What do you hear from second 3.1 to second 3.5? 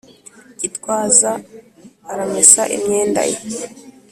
ye